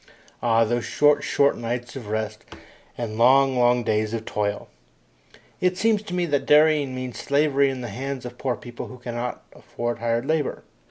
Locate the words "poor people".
8.39-8.87